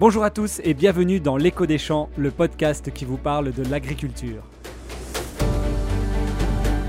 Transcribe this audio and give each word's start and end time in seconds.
Bonjour 0.00 0.24
à 0.24 0.30
tous 0.30 0.62
et 0.64 0.72
bienvenue 0.72 1.20
dans 1.20 1.36
L'écho 1.36 1.66
des 1.66 1.76
champs, 1.76 2.08
le 2.16 2.30
podcast 2.30 2.90
qui 2.90 3.04
vous 3.04 3.18
parle 3.18 3.52
de 3.52 3.62
l'agriculture. 3.68 4.42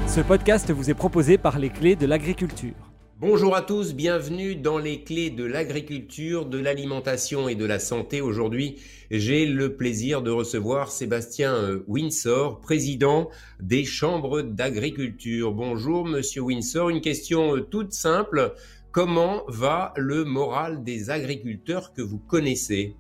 Ce 0.07 0.21
podcast 0.21 0.71
vous 0.71 0.89
est 0.89 0.93
proposé 0.93 1.37
par 1.37 1.59
les 1.59 1.71
clés 1.71 1.97
de 1.97 2.05
l'agriculture. 2.05 2.71
Bonjour 3.19 3.53
à 3.53 3.63
tous, 3.63 3.95
bienvenue 3.95 4.55
dans 4.55 4.77
les 4.77 5.03
clés 5.03 5.29
de 5.29 5.43
l'agriculture, 5.43 6.45
de 6.45 6.57
l'alimentation 6.57 7.49
et 7.49 7.55
de 7.55 7.65
la 7.65 7.79
santé. 7.79 8.21
Aujourd'hui, 8.21 8.77
j'ai 9.11 9.45
le 9.45 9.75
plaisir 9.75 10.21
de 10.21 10.31
recevoir 10.31 10.89
Sébastien 10.89 11.53
euh, 11.53 11.83
Windsor, 11.87 12.61
président 12.61 13.29
des 13.59 13.83
chambres 13.83 14.41
d'agriculture. 14.41 15.51
Bonjour 15.51 16.05
monsieur 16.05 16.43
Windsor, 16.43 16.89
une 16.89 17.01
question 17.01 17.57
euh, 17.57 17.59
toute 17.59 17.91
simple. 17.91 18.53
Comment 18.93 19.43
va 19.49 19.93
le 19.97 20.23
moral 20.23 20.85
des 20.85 21.09
agriculteurs 21.09 21.93
que 21.93 22.01
vous 22.01 22.19
connaissez? 22.19 22.95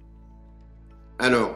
Alors, 1.21 1.51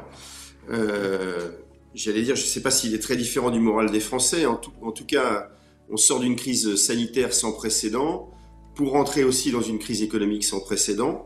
euh, 0.70 1.50
j'allais 1.96 2.22
dire, 2.22 2.36
je 2.36 2.44
ne 2.44 2.48
sais 2.48 2.62
pas 2.62 2.70
s'il 2.70 2.94
est 2.94 3.00
très 3.00 3.18
différent 3.18 3.50
du 3.50 3.60
moral 3.60 3.90
des 3.90 4.00
Français. 4.00 4.46
En 4.46 4.58
tout, 4.58 5.06
cas, 5.08 5.50
on 5.90 5.98
sort 5.98 6.20
d'une 6.20 6.36
crise 6.36 6.76
sanitaire 6.76 7.34
sans 7.34 7.52
précédent 7.52 8.30
pour 8.76 8.92
rentrer 8.92 9.24
aussi 9.24 9.52
dans 9.52 9.64
une 9.64 9.80
crise 9.80 10.04
économique 10.04 10.44
sans 10.44 10.60
précédent. 10.60 11.26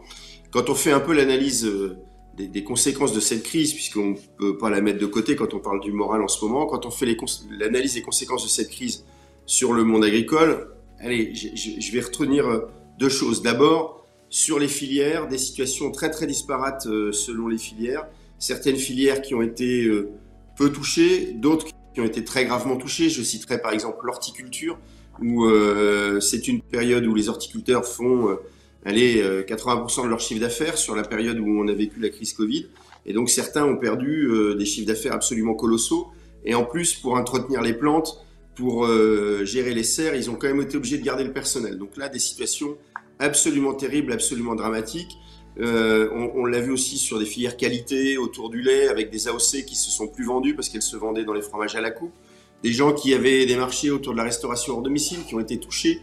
Quand 0.51 0.69
on 0.69 0.75
fait 0.75 0.93
un 0.93 1.01
peu 1.01 1.13
l'analyse 1.13 1.65
euh, 1.65 1.97
des, 2.37 2.63
conséquences 2.63 3.11
de 3.11 3.19
cette 3.19 3.43
crise, 3.43 3.73
puisqu'on 3.73 4.11
ne 4.11 4.17
peut 4.37 4.57
pas 4.57 4.69
la 4.69 4.79
mettre 4.79 4.99
de 4.99 5.05
côté 5.05 5.35
quand 5.35 5.53
on 5.53 5.59
parle 5.59 5.81
du 5.81 5.91
moral 5.91 6.21
en 6.21 6.29
ce 6.29 6.45
moment, 6.45 6.65
quand 6.65 6.85
on 6.85 6.91
fait 6.91 7.17
l'analyse 7.51 7.95
des 7.95 8.01
conséquences 8.01 8.45
de 8.45 8.49
cette 8.49 8.69
crise 8.69 9.03
sur 9.47 9.73
le 9.73 9.83
monde 9.83 10.05
agricole, 10.05 10.69
allez, 11.01 11.35
je, 11.35 11.91
vais 11.91 11.99
retenir 11.99 12.47
euh, 12.47 12.59
deux 12.99 13.09
choses. 13.09 13.41
D'abord, 13.41 14.05
sur 14.29 14.59
les 14.59 14.69
filières, 14.69 15.27
des 15.27 15.37
situations 15.37 15.91
très 15.91 16.09
très 16.09 16.25
disparates 16.25 16.83
selon 16.83 17.49
les 17.49 17.57
filières. 17.57 18.07
Certaines 18.39 18.77
filières 18.77 19.21
qui 19.21 19.35
ont 19.35 19.41
été 19.41 19.85
euh, 19.85 20.09
peu 20.57 20.71
touchées, 20.71 21.33
d'autres 21.35 21.67
qui 21.93 22.01
ont 22.01 22.05
été 22.05 22.23
très 22.23 22.45
gravement 22.45 22.77
touchées. 22.77 23.09
Je 23.09 23.21
citerai 23.21 23.61
par 23.61 23.71
exemple 23.71 24.05
l'horticulture, 24.05 24.79
où 25.21 25.45
euh, 25.45 26.19
c'est 26.19 26.47
une 26.47 26.61
période 26.61 27.05
où 27.05 27.13
les 27.13 27.29
horticulteurs 27.29 27.85
font 27.85 28.37
allez, 28.85 29.21
80% 29.21 30.05
de 30.05 30.07
leur 30.07 30.19
chiffre 30.21 30.39
d'affaires 30.39 30.77
sur 30.77 30.95
la 30.95 31.03
période 31.03 31.37
où 31.39 31.47
on 31.47 31.67
a 31.67 31.73
vécu 31.73 31.99
la 31.99 32.09
crise 32.09 32.33
Covid. 32.33 32.67
Et 33.05 33.13
donc 33.13 33.29
certains 33.29 33.65
ont 33.65 33.75
perdu 33.75 34.29
des 34.57 34.65
chiffres 34.65 34.87
d'affaires 34.87 35.13
absolument 35.13 35.53
colossaux. 35.53 36.07
Et 36.45 36.55
en 36.55 36.63
plus, 36.63 36.93
pour 36.95 37.15
entretenir 37.15 37.61
les 37.61 37.73
plantes, 37.73 38.25
pour 38.55 38.87
gérer 39.43 39.73
les 39.73 39.83
serres, 39.83 40.15
ils 40.15 40.29
ont 40.29 40.35
quand 40.35 40.47
même 40.47 40.61
été 40.61 40.77
obligés 40.77 40.97
de 40.97 41.03
garder 41.03 41.25
le 41.25 41.33
personnel. 41.33 41.77
Donc 41.77 41.97
là, 41.97 42.07
des 42.07 42.19
situations 42.19 42.77
absolument 43.19 43.73
terrible, 43.73 44.13
absolument 44.13 44.55
dramatique. 44.55 45.17
Euh, 45.61 46.09
on, 46.13 46.45
l'a 46.45 46.61
vu 46.61 46.71
aussi 46.71 46.97
sur 46.97 47.19
des 47.19 47.25
filières 47.25 47.57
qualité 47.57 48.17
autour 48.17 48.49
du 48.49 48.61
lait, 48.61 48.87
avec 48.87 49.09
des 49.09 49.27
AOC 49.27 49.65
qui 49.65 49.75
se 49.75 49.91
sont 49.91 50.07
plus 50.07 50.25
vendues 50.25 50.55
parce 50.55 50.69
qu'elles 50.69 50.81
se 50.81 50.95
vendaient 50.95 51.25
dans 51.25 51.33
les 51.33 51.41
fromages 51.41 51.75
à 51.75 51.81
la 51.81 51.91
coupe. 51.91 52.13
Des 52.63 52.71
gens 52.71 52.93
qui 52.93 53.13
avaient 53.13 53.45
des 53.45 53.55
marchés 53.55 53.91
autour 53.91 54.13
de 54.13 54.17
la 54.17 54.23
restauration 54.23 54.73
hors 54.75 54.81
domicile 54.81 55.19
qui 55.27 55.35
ont 55.35 55.39
été 55.39 55.57
touchés. 55.57 55.99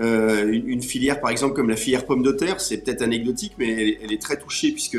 Euh, 0.00 0.50
une, 0.50 0.82
filière, 0.82 1.20
par 1.20 1.30
exemple, 1.30 1.54
comme 1.54 1.68
la 1.68 1.76
filière 1.76 2.06
pomme 2.06 2.22
de 2.22 2.32
terre, 2.32 2.60
c'est 2.60 2.78
peut-être 2.78 3.02
anecdotique, 3.02 3.52
mais 3.58 3.98
elle, 4.02 4.12
est 4.12 4.20
très 4.20 4.38
touchée 4.38 4.72
puisque 4.72 4.98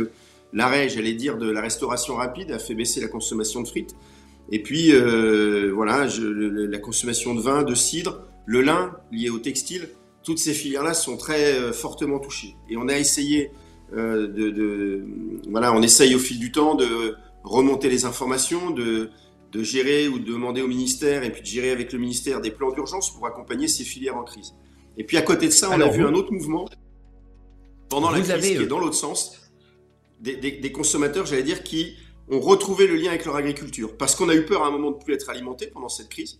l'arrêt, 0.53 0.88
j'allais 0.88 1.14
dire, 1.14 1.38
de 1.38 1.50
la 1.50 1.61
restauration 1.61 2.16
rapide 2.16 2.52
a 2.52 2.59
fait 2.59 2.76
baisser 2.76 3.02
la 3.02 3.08
consommation 3.08 3.61
de 3.61 3.67
frites. 3.67 3.95
Et 4.52 4.61
puis, 4.61 4.92
euh, 4.94 5.72
voilà, 5.73 6.08
la 6.08 6.78
consommation 6.78 7.33
de 7.33 7.42
vin, 7.42 7.64
de 7.64 7.73
cidre, 7.73 8.22
le 8.45 8.61
lin 8.61 8.95
lié 9.11 9.30
au 9.30 9.39
textile 9.39 9.89
toutes 10.23 10.39
ces 10.39 10.56
filières-là 10.56 10.95
sont 10.95 11.17
très 11.17 11.72
fortement 11.72 12.17
touchées. 12.17 12.56
Et 12.67 12.78
on 12.78 12.88
a 12.88 12.98
essayé 12.98 13.52
de, 13.94 14.50
de, 14.50 15.05
voilà, 15.50 15.73
on 15.73 15.81
essaye 15.81 16.16
au 16.16 16.19
fil 16.19 16.39
du 16.39 16.52
temps 16.52 16.75
de 16.75 17.16
remonter 17.44 17.89
les 17.89 18.05
informations, 18.05 18.72
de, 18.72 19.09
de 19.52 19.64
gérer 19.64 20.08
ou 20.08 20.19
de 20.19 20.25
demander 20.25 20.61
au 20.61 20.67
ministère 20.67 21.23
et 21.23 21.31
puis 21.31 21.42
de 21.42 21.47
gérer 21.47 21.72
avec 21.72 21.94
le 21.94 22.00
ministère 22.00 22.42
des 22.42 22.52
plans 22.52 22.72
d'urgence 22.72 23.14
pour 23.14 23.25
accompagner 23.27 23.67
ces 23.67 23.83
filières 23.83 24.17
en 24.17 24.23
crise. 24.23 24.54
Et 24.98 25.04
puis 25.04 25.17
à 25.17 25.21
côté 25.21 25.48
de 25.48 25.52
ça, 25.52 25.70
on 25.70 25.73
Alors, 25.73 25.89
a 25.89 25.92
vu 25.92 26.02
vous... 26.02 26.09
un 26.09 26.14
autre 26.14 26.32
mouvement 26.32 26.67
pendant 27.89 28.09
la 28.09 28.20
crise 28.20 28.32
avez... 28.32 28.55
qui 28.55 28.64
est 28.64 28.67
dans 28.67 28.80
l'autre 28.80 28.95
sens, 28.95 29.52
des, 30.20 30.36
des, 30.36 30.52
des 30.54 30.71
consommateurs, 30.71 31.26
j'allais 31.26 31.43
dire, 31.43 31.64
qui 31.64 31.95
ont 32.30 32.39
retrouvé 32.39 32.88
le 32.88 32.95
lien 32.95 33.09
avec 33.09 33.26
leur 33.26 33.36
agriculture. 33.36 33.95
Parce 33.98 34.15
qu'on 34.15 34.30
a 34.30 34.36
eu 34.36 34.45
peur 34.45 34.64
à 34.64 34.67
un 34.67 34.71
moment 34.71 34.92
de 34.92 34.98
ne 34.98 35.02
plus 35.02 35.14
être 35.14 35.30
alimenté 35.30 35.67
pendant 35.67 35.89
cette 35.89 36.09
crise. 36.09 36.39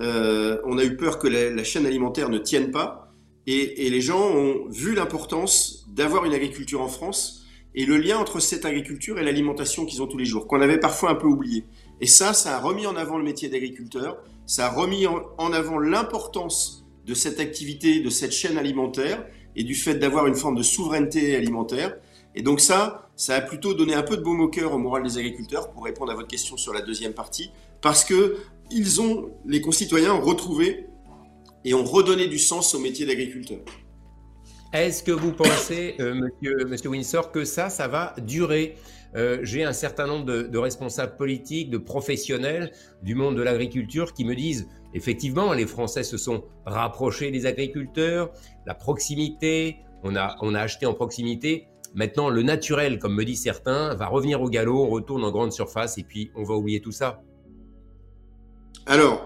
Euh, 0.00 0.60
on 0.64 0.76
a 0.78 0.84
eu 0.84 0.96
peur 0.96 1.18
que 1.18 1.26
la, 1.26 1.50
la, 1.50 1.64
chaîne 1.64 1.86
alimentaire 1.86 2.28
ne 2.28 2.38
tienne 2.38 2.70
pas. 2.70 3.05
Et, 3.46 3.90
les 3.90 4.00
gens 4.00 4.20
ont 4.20 4.66
vu 4.68 4.94
l'importance 4.94 5.86
d'avoir 5.88 6.24
une 6.24 6.34
agriculture 6.34 6.80
en 6.80 6.88
France 6.88 7.44
et 7.74 7.86
le 7.86 7.96
lien 7.96 8.18
entre 8.18 8.40
cette 8.40 8.64
agriculture 8.64 9.18
et 9.18 9.22
l'alimentation 9.22 9.84
qu'ils 9.84 10.02
ont 10.02 10.06
tous 10.06 10.16
les 10.18 10.24
jours, 10.24 10.46
qu'on 10.46 10.60
avait 10.60 10.80
parfois 10.80 11.10
un 11.10 11.14
peu 11.14 11.26
oublié. 11.26 11.64
Et 12.00 12.06
ça, 12.06 12.32
ça 12.32 12.56
a 12.56 12.60
remis 12.60 12.86
en 12.86 12.96
avant 12.96 13.18
le 13.18 13.24
métier 13.24 13.48
d'agriculteur, 13.48 14.18
ça 14.46 14.66
a 14.66 14.70
remis 14.70 15.06
en, 15.06 15.22
en 15.38 15.52
avant 15.52 15.78
l'importance 15.78 16.84
de 17.04 17.14
cette 17.14 17.38
activité, 17.38 18.00
de 18.00 18.10
cette 18.10 18.32
chaîne 18.32 18.58
alimentaire 18.58 19.24
et 19.54 19.62
du 19.62 19.74
fait 19.74 19.94
d'avoir 19.94 20.26
une 20.26 20.34
forme 20.34 20.56
de 20.56 20.62
souveraineté 20.62 21.36
alimentaire. 21.36 21.96
Et 22.34 22.42
donc 22.42 22.60
ça, 22.60 23.08
ça 23.16 23.36
a 23.36 23.40
plutôt 23.40 23.74
donné 23.74 23.94
un 23.94 24.02
peu 24.02 24.16
de 24.16 24.22
baume 24.22 24.40
au 24.40 24.48
cœur 24.48 24.72
au 24.74 24.78
moral 24.78 25.02
des 25.02 25.18
agriculteurs 25.18 25.70
pour 25.70 25.84
répondre 25.84 26.12
à 26.12 26.14
votre 26.14 26.28
question 26.28 26.56
sur 26.56 26.72
la 26.72 26.82
deuxième 26.82 27.14
partie, 27.14 27.50
parce 27.80 28.04
que 28.04 28.36
ils 28.70 29.00
ont, 29.00 29.30
les 29.46 29.60
concitoyens 29.60 30.14
ont 30.14 30.20
retrouvé 30.20 30.85
et 31.66 31.74
ont 31.74 31.84
redonné 31.84 32.28
du 32.28 32.38
sens 32.38 32.74
au 32.74 32.78
métier 32.78 33.04
d'agriculteur. 33.04 33.58
Est-ce 34.72 35.02
que 35.02 35.10
vous 35.10 35.32
pensez, 35.32 35.96
euh, 36.00 36.14
monsieur, 36.14 36.64
monsieur 36.66 36.90
Windsor, 36.90 37.32
que 37.32 37.44
ça, 37.44 37.68
ça 37.70 37.88
va 37.88 38.14
durer? 38.22 38.76
Euh, 39.16 39.38
J'ai 39.42 39.64
un 39.64 39.72
certain 39.72 40.06
nombre 40.06 40.24
de, 40.24 40.42
de, 40.42 40.58
responsables 40.58 41.16
politiques, 41.16 41.68
de 41.70 41.78
professionnels 41.78 42.70
du 43.02 43.14
monde 43.16 43.36
de 43.36 43.42
l'agriculture 43.42 44.12
qui 44.12 44.24
me 44.24 44.34
disent, 44.34 44.68
effectivement, 44.94 45.52
les 45.54 45.66
Français 45.66 46.04
se 46.04 46.16
sont 46.16 46.44
rapprochés 46.66 47.30
des 47.32 47.46
agriculteurs, 47.46 48.32
la 48.64 48.74
proximité, 48.74 49.78
on 50.04 50.14
a, 50.14 50.36
on 50.42 50.54
a 50.54 50.60
acheté 50.60 50.86
en 50.86 50.94
proximité. 50.94 51.66
Maintenant, 51.94 52.28
le 52.28 52.42
naturel, 52.42 52.98
comme 53.00 53.14
me 53.14 53.24
disent 53.24 53.42
certains, 53.42 53.94
va 53.94 54.06
revenir 54.06 54.40
au 54.40 54.48
galop, 54.48 54.84
on 54.84 54.88
retourne 54.88 55.24
en 55.24 55.32
grande 55.32 55.52
surface 55.52 55.98
et 55.98 56.04
puis 56.04 56.30
on 56.36 56.44
va 56.44 56.54
oublier 56.54 56.80
tout 56.80 56.92
ça. 56.92 57.22
Alors, 58.84 59.25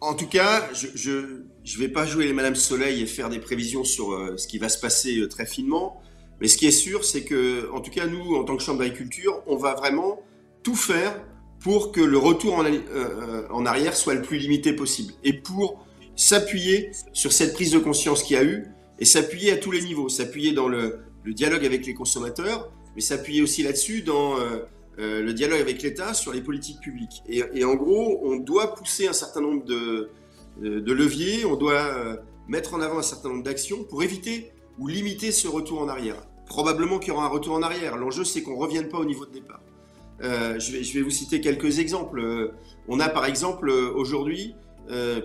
en 0.00 0.14
tout 0.14 0.26
cas, 0.26 0.68
je 0.72 0.86
je, 0.94 1.42
je 1.64 1.78
vais 1.78 1.88
pas 1.88 2.06
jouer 2.06 2.26
les 2.26 2.32
Madame 2.32 2.54
Soleil 2.54 3.02
et 3.02 3.06
faire 3.06 3.28
des 3.28 3.40
prévisions 3.40 3.84
sur 3.84 4.12
euh, 4.12 4.36
ce 4.36 4.46
qui 4.46 4.58
va 4.58 4.68
se 4.68 4.78
passer 4.80 5.18
euh, 5.18 5.28
très 5.28 5.46
finement. 5.46 6.00
Mais 6.40 6.46
ce 6.46 6.56
qui 6.56 6.66
est 6.66 6.72
sûr, 6.72 7.04
c'est 7.04 7.24
que, 7.24 7.68
en 7.72 7.80
tout 7.80 7.90
cas, 7.90 8.06
nous, 8.06 8.36
en 8.36 8.44
tant 8.44 8.56
que 8.56 8.62
Chambre 8.62 8.78
d'agriculture, 8.78 9.42
on 9.46 9.56
va 9.56 9.74
vraiment 9.74 10.20
tout 10.62 10.76
faire 10.76 11.20
pour 11.58 11.90
que 11.90 12.00
le 12.00 12.16
retour 12.16 12.54
en, 12.54 12.64
euh, 12.64 13.48
en, 13.50 13.66
arrière 13.66 13.96
soit 13.96 14.14
le 14.14 14.22
plus 14.22 14.38
limité 14.38 14.72
possible. 14.72 15.14
Et 15.24 15.32
pour 15.32 15.84
s'appuyer 16.14 16.92
sur 17.12 17.32
cette 17.32 17.54
prise 17.54 17.72
de 17.72 17.78
conscience 17.80 18.22
qu'il 18.22 18.36
y 18.36 18.38
a 18.38 18.44
eu, 18.44 18.68
et 19.00 19.04
s'appuyer 19.04 19.52
à 19.52 19.56
tous 19.56 19.72
les 19.72 19.82
niveaux. 19.82 20.08
S'appuyer 20.08 20.52
dans 20.52 20.68
le, 20.68 21.00
le, 21.24 21.32
dialogue 21.32 21.64
avec 21.64 21.86
les 21.86 21.94
consommateurs, 21.94 22.70
mais 22.94 23.00
s'appuyer 23.00 23.42
aussi 23.42 23.62
là-dessus 23.62 24.02
dans 24.02 24.34
euh, 24.98 25.22
le 25.22 25.32
dialogue 25.32 25.60
avec 25.60 25.80
l'État 25.82 26.12
sur 26.12 26.32
les 26.32 26.40
politiques 26.40 26.80
publiques. 26.80 27.22
Et, 27.28 27.64
en 27.64 27.74
gros, 27.76 28.20
on 28.24 28.36
doit 28.36 28.74
pousser 28.74 29.06
un 29.06 29.12
certain 29.12 29.40
nombre 29.40 29.64
de, 29.64 30.10
leviers, 30.60 31.44
on 31.44 31.54
doit 31.54 31.74
euh, 31.74 32.16
mettre 32.48 32.74
en 32.74 32.80
avant 32.80 32.98
un 32.98 33.02
certain 33.02 33.28
nombre 33.28 33.44
d'actions 33.44 33.84
pour 33.84 34.02
éviter 34.02 34.50
ou 34.76 34.88
limiter 34.88 35.30
ce 35.30 35.46
retour 35.46 35.80
en 35.80 35.88
arrière. 35.88 36.20
Probablement 36.46 36.98
qu'il 36.98 37.12
y 37.12 37.16
aura 37.16 37.26
un 37.26 37.28
retour 37.28 37.54
en 37.54 37.62
arrière. 37.62 37.96
L'enjeu, 37.96 38.24
c'est 38.24 38.42
qu'on 38.42 38.56
ne 38.56 38.60
revienne 38.60 38.88
pas 38.88 38.98
au 38.98 39.04
niveau 39.04 39.24
de 39.24 39.32
départ. 39.32 39.60
Euh, 40.20 40.58
je, 40.58 40.72
vais, 40.72 41.02
vous 41.02 41.10
citer 41.10 41.40
quelques 41.40 41.78
exemples. 41.78 42.52
On 42.88 42.98
a 42.98 43.08
par 43.08 43.24
exemple 43.24 43.70
aujourd'hui 43.70 44.56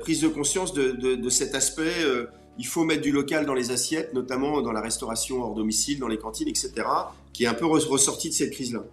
prise 0.02 0.22
de 0.22 0.28
conscience 0.28 0.74
de, 0.74 1.30
cet 1.30 1.56
aspect. 1.56 1.96
Il 2.60 2.68
faut 2.68 2.84
mettre 2.84 3.02
du 3.02 3.12
local 3.12 3.48
dans 3.48 3.56
les 3.56 3.72
assiettes, 3.72 4.14
notamment 4.14 4.62
dans 4.62 4.72
la 4.72 4.82
restauration 4.82 5.42
hors 5.42 5.56
domicile, 5.56 5.98
dans 5.98 6.10
les 6.10 6.18
cantines, 6.18 6.48
etc., 6.48 6.74
qui 7.32 7.46
est 7.46 7.48
un 7.48 7.56
peu 7.56 7.66
ressorti 7.66 8.30
de 8.30 8.36
cette 8.36 8.52
crise-là. 8.52 8.84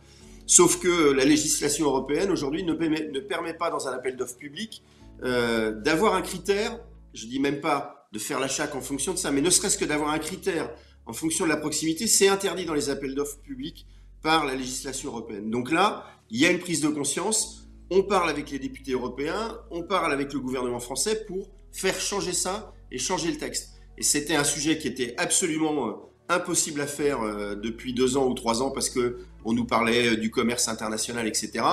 Sauf 0.51 0.81
que 0.81 1.13
la 1.13 1.25
législation 1.25 1.87
européenne 1.87 2.29
aujourd'hui 2.33 2.65
ne, 2.65 2.73
ne, 2.73 3.21
permet 3.21 3.55
pas, 3.55 3.71
dans 3.71 3.87
un 3.87 3.93
appel 3.93 4.17
d'offres 4.17 4.37
public, 4.37 4.83
euh, 5.23 5.71
d'avoir 5.71 6.17
un 6.17 6.23
critère, 6.23 6.77
je 7.15 7.27
dis 7.27 7.39
même 7.39 7.61
pas 7.61 8.09
de 8.11 8.19
faire 8.19 8.41
l'achat 8.41 8.69
en 8.75 8.81
fonction 8.81 9.13
de 9.13 9.17
ça, 9.17 9.31
mais 9.31 9.43
ne 9.43 9.49
serait-ce 9.49 9.79
que 9.79 9.85
d'avoir 9.85 10.11
un 10.11 10.19
critère 10.19 10.69
en 11.07 11.13
fonction 11.13 11.45
de 11.45 11.51
la 11.51 11.57
proximité, 11.57 12.09
c'est 12.09 12.27
interdit 12.27 12.65
dans 12.65 12.75
les 12.75 12.91
appels 12.91 13.15
d'offres 13.15 13.39
publics 13.39 13.87
par 14.23 14.45
la 14.45 14.57
législation 14.57 15.11
européenne. 15.11 15.53
Donc 15.53 15.71
là, 15.71 16.05
il 16.31 16.41
y 16.41 16.47
a 16.47 16.51
une 16.51 16.59
prise 16.59 16.81
de 16.81 16.89
conscience, 16.89 17.69
on 17.89 18.03
parle 18.03 18.29
avec 18.29 18.51
les 18.51 18.59
députés 18.59 18.91
européens, 18.91 19.57
on 19.71 19.85
parle 19.85 20.13
avec 20.13 20.33
le 20.33 20.41
gouvernement 20.41 20.81
français 20.81 21.27
pour 21.27 21.49
faire 21.71 22.01
changer 22.01 22.33
ça 22.33 22.75
et 22.91 22.99
changer 22.99 23.31
le 23.31 23.39
texte. 23.39 23.75
Et 23.99 24.03
c'était 24.03 24.35
un 24.35 24.43
sujet 24.43 24.79
qui 24.79 24.89
était 24.89 25.15
absolument 25.17 25.87
euh, 25.87 25.93
impossible 26.31 26.81
à 26.81 26.87
faire 26.87 27.23
euh, 27.23 27.55
depuis 27.55 27.93
deux 27.93 28.17
ans 28.17 28.27
ou 28.27 28.35
trois 28.35 28.63
ans 28.63 28.71
parce 28.71 28.89
que 28.89 29.19
on 29.45 29.53
nous 29.53 29.65
parlait 29.65 30.13
euh, 30.13 30.17
du 30.17 30.31
commerce 30.31 30.69
international, 30.69 31.27
etc. 31.27 31.65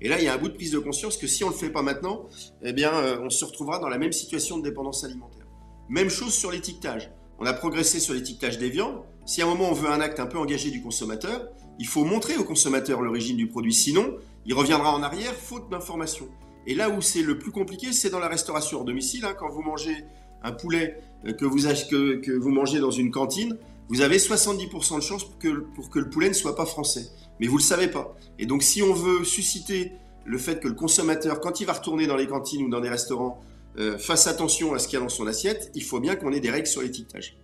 Et 0.00 0.08
là, 0.08 0.18
il 0.18 0.24
y 0.24 0.28
a 0.28 0.34
un 0.34 0.38
bout 0.38 0.48
de 0.48 0.54
prise 0.54 0.72
de 0.72 0.78
conscience 0.78 1.16
que 1.16 1.26
si 1.26 1.44
on 1.44 1.48
ne 1.48 1.52
le 1.52 1.58
fait 1.58 1.70
pas 1.70 1.82
maintenant, 1.82 2.26
eh 2.62 2.72
bien, 2.72 2.92
euh, 2.92 3.18
on 3.22 3.30
se 3.30 3.44
retrouvera 3.44 3.78
dans 3.78 3.88
la 3.88 3.98
même 3.98 4.12
situation 4.12 4.58
de 4.58 4.62
dépendance 4.62 5.04
alimentaire. 5.04 5.46
Même 5.88 6.10
chose 6.10 6.34
sur 6.34 6.50
l'étiquetage. 6.50 7.10
on 7.38 7.46
a 7.46 7.52
progressé 7.52 7.98
sur 7.98 8.14
l'étiquetage 8.14 8.58
des 8.58 8.70
viandes. 8.70 9.02
Si 9.24 9.42
à 9.42 9.46
un 9.46 9.48
moment 9.48 9.70
on 9.70 9.74
veut 9.74 9.88
un 9.88 10.00
acte 10.00 10.20
un 10.20 10.26
peu 10.26 10.38
engagé 10.38 10.70
du 10.70 10.82
consommateur, 10.82 11.48
il 11.78 11.86
faut 11.86 12.04
montrer 12.04 12.36
au 12.36 12.44
consommateur 12.44 13.00
l'origine 13.00 13.36
du 13.36 13.48
produit. 13.48 13.72
Sinon, 13.72 14.16
il 14.46 14.54
reviendra 14.54 14.94
en 14.94 15.02
arrière 15.02 15.34
faute 15.34 15.70
d'information. 15.70 16.28
Et 16.66 16.74
là 16.74 16.90
où 16.90 17.00
c'est 17.00 17.22
le 17.22 17.38
plus 17.38 17.50
compliqué, 17.50 17.92
c'est 17.92 18.10
dans 18.10 18.20
la 18.20 18.28
restauration 18.28 18.78
hors 18.78 18.84
domicile. 18.84 19.24
Hein. 19.24 19.34
quand 19.38 19.48
vous 19.48 19.62
mangez 19.62 20.04
un 20.44 20.52
poulet 20.52 21.00
que 21.24 22.32
vous 22.36 22.50
mangez 22.50 22.80
dans 22.80 22.90
une 22.90 23.10
cantine, 23.10 23.56
vous 23.92 24.00
avez 24.00 24.16
70% 24.16 24.96
de 24.96 25.00
chance 25.02 25.24
pour 25.24 25.38
que, 25.38 25.48
pour 25.74 25.90
que 25.90 25.98
le 25.98 26.08
poulet 26.08 26.28
ne 26.28 26.32
soit 26.32 26.56
pas 26.56 26.64
français. 26.64 27.10
Mais 27.38 27.46
vous 27.46 27.56
ne 27.56 27.62
le 27.62 27.66
savez 27.66 27.88
pas. 27.88 28.16
Et 28.38 28.46
donc 28.46 28.62
si 28.62 28.82
on 28.82 28.94
veut 28.94 29.22
susciter 29.22 29.92
le 30.24 30.38
fait 30.38 30.60
que 30.60 30.68
le 30.68 30.72
consommateur, 30.72 31.40
quand 31.40 31.60
il 31.60 31.66
va 31.66 31.74
retourner 31.74 32.06
dans 32.06 32.16
les 32.16 32.26
cantines 32.26 32.62
ou 32.62 32.70
dans 32.70 32.80
des 32.80 32.88
restaurants, 32.88 33.42
euh, 33.78 33.98
fasse 33.98 34.26
attention 34.26 34.72
à 34.72 34.78
ce 34.78 34.88
qu'il 34.88 34.98
y 34.98 35.02
a 35.02 35.04
dans 35.04 35.10
son 35.10 35.26
assiette, 35.26 35.70
il 35.74 35.84
faut 35.84 36.00
bien 36.00 36.16
qu'on 36.16 36.32
ait 36.32 36.40
des 36.40 36.50
règles 36.50 36.68
sur 36.68 36.80
l'étiquetage. 36.80 37.36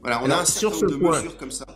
Voilà, 0.00 0.22
on 0.22 0.30
a 0.30 0.36
un 0.36 0.44
certain 0.44 0.86
nombre 0.86 0.90
de 0.90 0.96
mesures 0.96 1.36
comme 1.36 1.50
ça. 1.50 1.66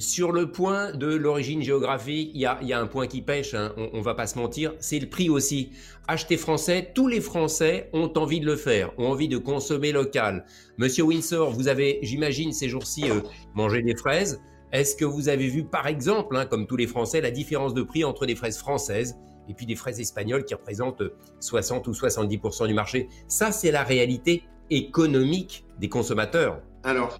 Sur 0.00 0.32
le 0.32 0.50
point 0.50 0.92
de 0.92 1.14
l'origine 1.14 1.60
géographique, 1.60 2.30
il 2.32 2.40
y 2.40 2.46
a, 2.46 2.80
un 2.80 2.86
point 2.86 3.06
qui 3.06 3.20
pêche, 3.20 3.52
hein, 3.52 3.74
on, 3.76 3.98
ne 3.98 4.02
va 4.02 4.14
pas 4.14 4.26
se 4.26 4.38
mentir, 4.38 4.72
c'est 4.80 4.98
le 4.98 5.10
prix 5.10 5.28
aussi. 5.28 5.72
Acheter 6.08 6.38
français, 6.38 6.92
tous 6.94 7.06
les 7.06 7.20
Français 7.20 7.90
ont 7.92 8.10
envie 8.16 8.40
de 8.40 8.46
le 8.46 8.56
faire, 8.56 8.98
ont 8.98 9.08
envie 9.08 9.28
de 9.28 9.36
consommer 9.36 9.92
local. 9.92 10.46
Monsieur 10.78 11.04
Windsor, 11.04 11.50
vous 11.50 11.68
avez, 11.68 11.98
j'imagine, 12.00 12.54
ces 12.54 12.66
jours-ci 12.66 13.10
euh, 13.10 13.20
mangé 13.54 13.82
des 13.82 13.94
fraises. 13.94 14.40
Est-ce 14.72 14.96
que 14.96 15.04
vous 15.04 15.28
avez 15.28 15.48
vu, 15.48 15.64
par 15.64 15.86
exemple, 15.86 16.34
hein, 16.34 16.46
comme 16.46 16.66
tous 16.66 16.76
les 16.76 16.86
Français, 16.86 17.20
la 17.20 17.30
différence 17.30 17.74
de 17.74 17.82
prix 17.82 18.02
entre 18.02 18.24
des 18.24 18.36
fraises 18.36 18.56
françaises 18.56 19.18
et 19.50 19.52
puis 19.52 19.66
des 19.66 19.76
fraises 19.76 20.00
espagnoles 20.00 20.46
qui 20.46 20.54
représentent 20.54 21.02
60 21.40 21.86
ou 21.88 21.92
70% 21.92 22.66
du 22.66 22.72
marché? 22.72 23.10
Ça, 23.28 23.52
c'est 23.52 23.70
la 23.70 23.82
réalité 23.82 24.44
économique 24.70 25.66
des 25.78 25.90
consommateurs. 25.90 26.62
Alors, 26.84 27.18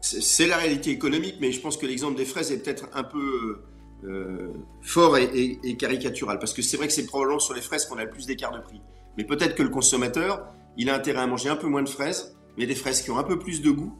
c'est 0.00 0.46
la 0.46 0.56
réalité 0.56 0.90
économique, 0.90 1.36
mais 1.40 1.52
je 1.52 1.60
pense 1.60 1.76
que 1.76 1.86
l'exemple 1.86 2.16
des 2.16 2.24
fraises 2.24 2.50
est 2.52 2.58
peut-être 2.58 2.88
un 2.94 3.04
peu 3.04 3.60
euh, 4.04 4.52
fort 4.82 5.18
et, 5.18 5.76
caricatural, 5.78 6.38
parce 6.38 6.54
que 6.54 6.62
c'est 6.62 6.76
vrai 6.76 6.86
que 6.86 6.92
c'est 6.92 7.06
probablement 7.06 7.38
sur 7.38 7.54
les 7.54 7.60
fraises 7.60 7.86
qu'on 7.86 7.98
a 7.98 8.04
le 8.04 8.10
plus 8.10 8.26
d'écart 8.26 8.52
de 8.52 8.60
prix. 8.60 8.80
Mais 9.18 9.24
peut-être 9.24 9.54
que 9.54 9.62
le 9.62 9.68
consommateur, 9.68 10.46
il 10.76 10.88
a 10.88 10.94
intérêt 10.94 11.20
à 11.20 11.26
manger 11.26 11.48
un 11.50 11.56
peu 11.56 11.66
moins 11.66 11.82
de 11.82 11.88
fraises, 11.88 12.36
mais 12.56 12.66
des 12.66 12.74
fraises 12.74 13.02
qui 13.02 13.10
ont 13.10 13.18
un 13.18 13.24
peu 13.24 13.38
plus 13.38 13.60
de 13.60 13.70
goût, 13.70 13.92